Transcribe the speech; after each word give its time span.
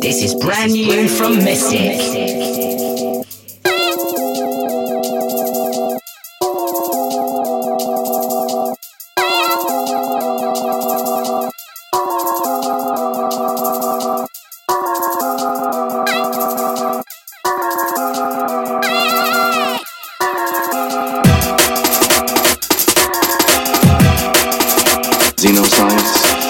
This 0.00 0.22
is 0.22 0.34
brand 0.34 0.72
new 0.72 1.08
from 1.08 1.34
Mistic. 1.34 1.98
Xenoscience. 25.36 26.47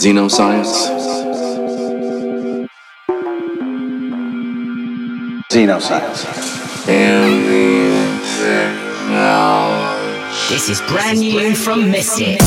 Xenoscience. 0.00 0.88
Xenoscience. 5.52 6.24
Alien 6.88 8.20
technology. 8.40 10.00
This 10.48 10.70
is 10.70 10.80
brand 10.88 11.20
new 11.20 11.54
from 11.54 11.92
Mistic. 11.92 12.40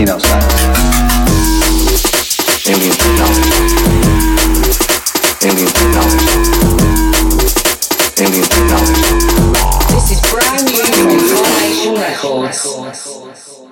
Xenoscience. 0.00 0.54
Alien 2.66 2.94
technology. 2.96 3.50
Alien 5.42 5.72
technology. 5.76 6.26
Alien 8.16 8.46
technology. 8.48 9.02
This 9.92 10.10
is 10.12 10.20
brand 10.30 10.64
new 10.64 10.80
from 10.88 11.20
Formation 11.36 11.94
Records. 11.96 13.69